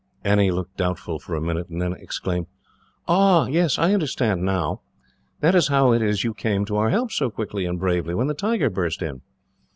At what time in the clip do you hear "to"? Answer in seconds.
6.65-6.77